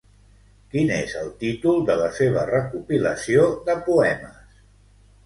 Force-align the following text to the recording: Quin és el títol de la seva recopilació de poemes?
Quin 0.75 0.87
és 0.93 1.11
el 1.19 1.27
títol 1.43 1.77
de 1.89 1.97
la 1.99 2.07
seva 2.19 2.45
recopilació 2.53 3.45
de 3.69 3.77
poemes? 3.91 4.65